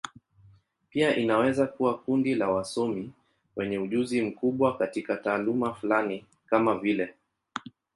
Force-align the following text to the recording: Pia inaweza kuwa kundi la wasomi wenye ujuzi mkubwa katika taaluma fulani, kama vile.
Pia 0.89 1.15
inaweza 1.15 1.67
kuwa 1.67 1.97
kundi 1.99 2.35
la 2.35 2.49
wasomi 2.49 3.11
wenye 3.55 3.79
ujuzi 3.79 4.21
mkubwa 4.21 4.77
katika 4.77 5.17
taaluma 5.17 5.73
fulani, 5.73 6.25
kama 6.49 6.77
vile. 6.77 7.13